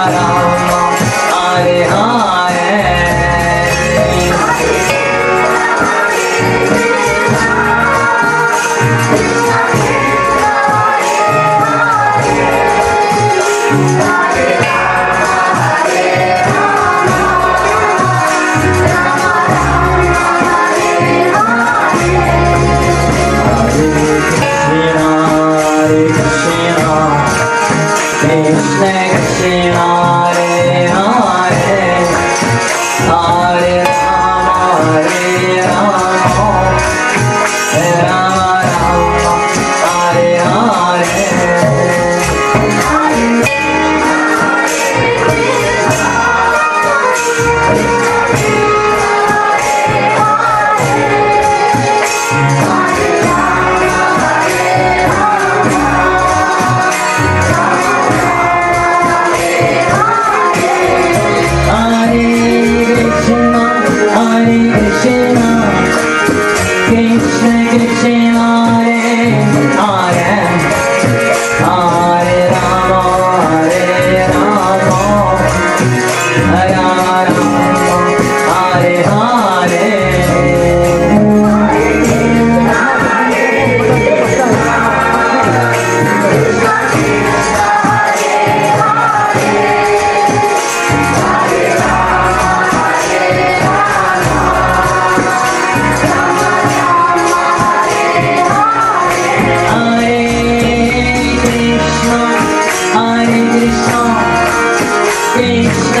[0.00, 1.89] Hare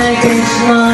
[0.00, 0.89] Hare Krishna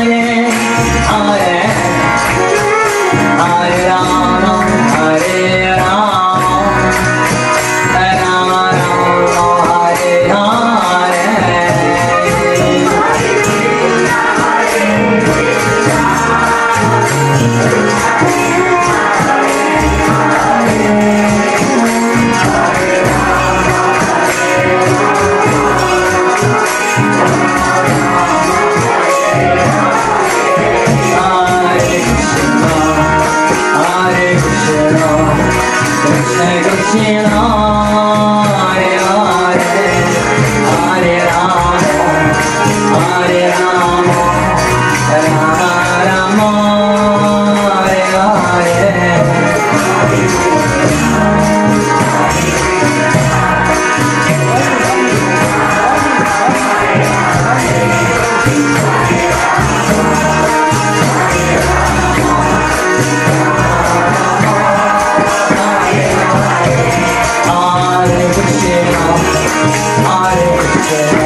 [70.89, 71.26] Yeah.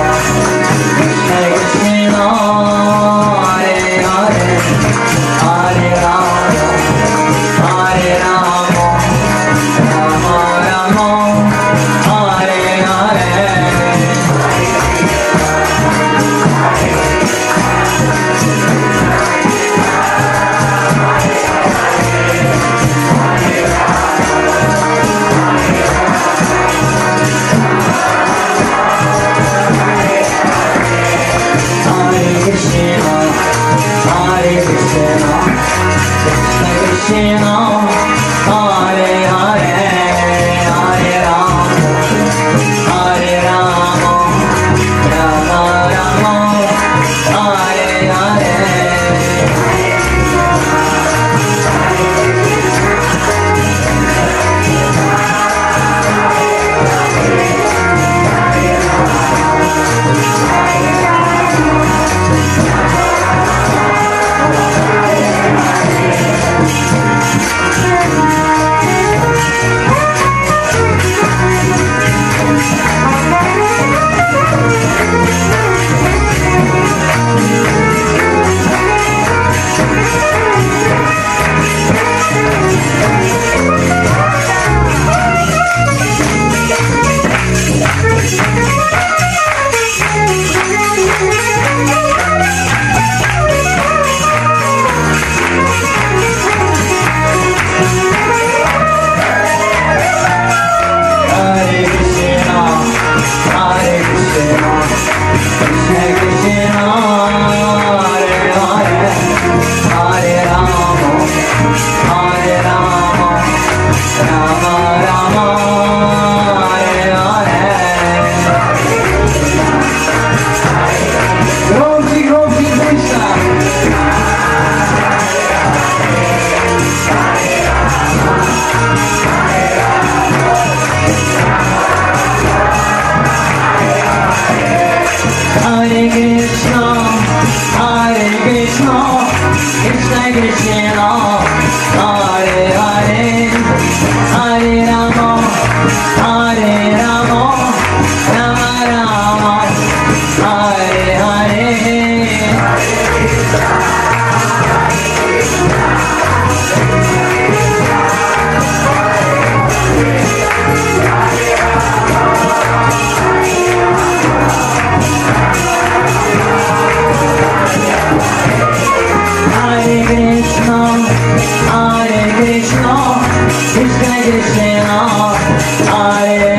[140.33, 140.80] Krishna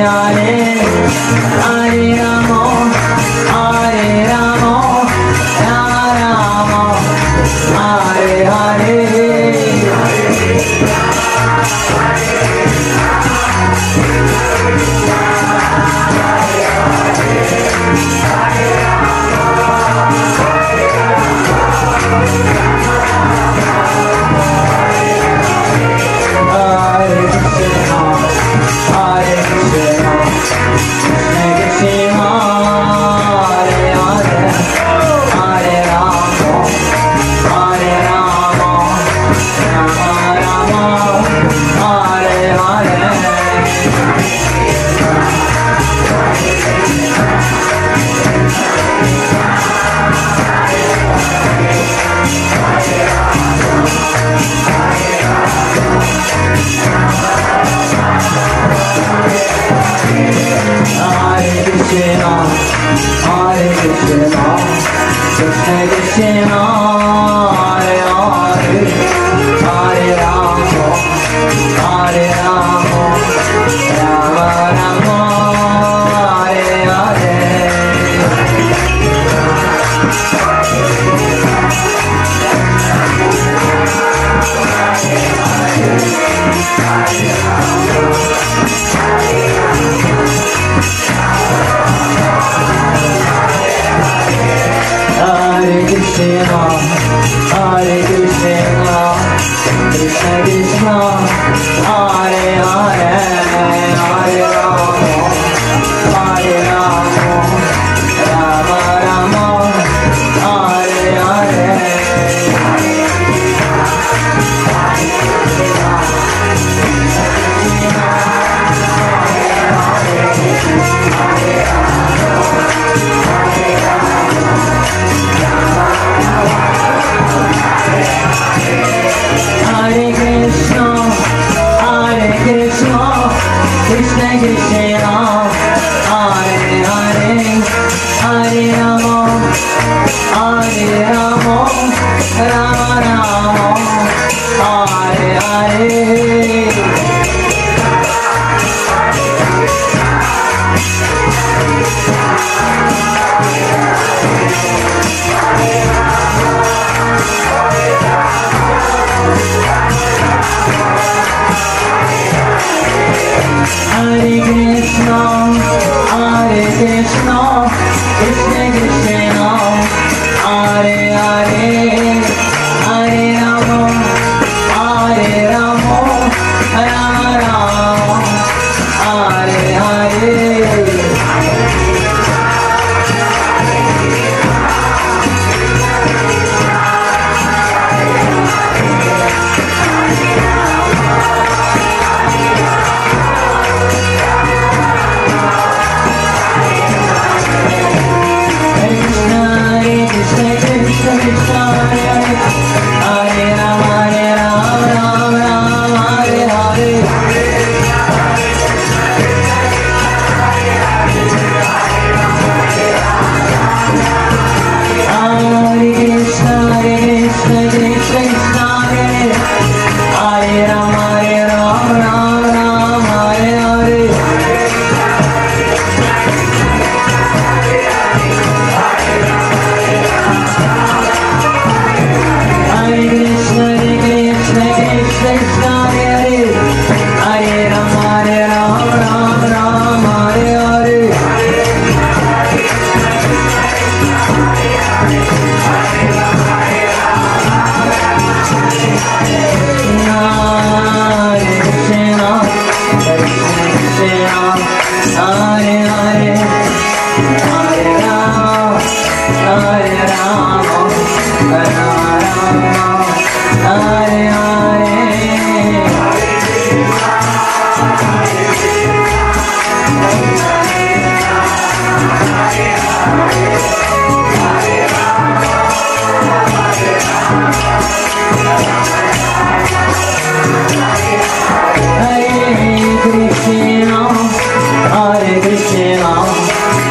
[0.07, 0.50] आए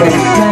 [0.00, 0.49] Krishna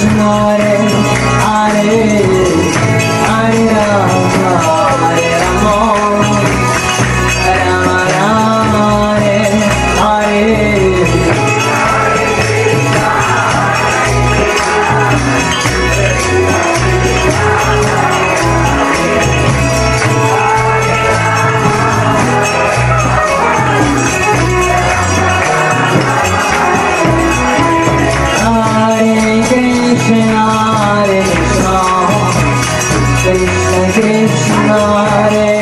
[0.00, 0.99] Krishna,
[33.92, 34.78] Krishna
[35.10, 35.59] Hare,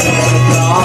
[0.00, 0.80] Brahma